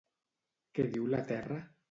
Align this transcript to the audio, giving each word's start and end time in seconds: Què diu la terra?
Què 0.79 0.87
diu 0.97 1.05
la 1.13 1.21
terra? 1.35 1.61